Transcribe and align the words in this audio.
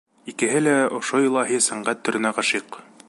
Икеһе 0.31 0.61
лә 0.63 0.73
ошо 1.01 1.21
илаһи 1.27 1.59
сәнғәт 1.67 2.03
төрөнә 2.09 2.33
ғашиҡ. 2.39 2.81